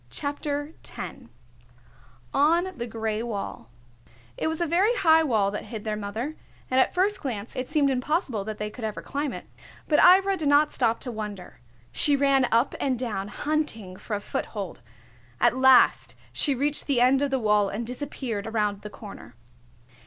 [0.09, 1.25] CHAPTER X
[2.33, 3.69] ON THE GRAY WALL
[4.35, 6.35] It was a very high wall that hid their mother,
[6.71, 9.45] and at first glance it seemed impossible that they could ever climb it.
[9.87, 11.59] But Ivra did not stop to wonder.
[11.91, 14.81] She ran up and down, hunting for a foothold.
[15.39, 19.35] At last she reached the end of the wall and disappeared around the corner.